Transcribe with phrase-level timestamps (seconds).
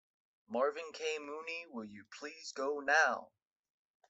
[0.47, 1.19] Marvin K.
[1.19, 3.33] Mooney Will You Please Go Now!